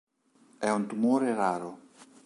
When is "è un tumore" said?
0.57-1.35